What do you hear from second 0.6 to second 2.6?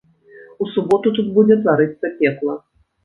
У суботу тут будзе тварыцца пекла.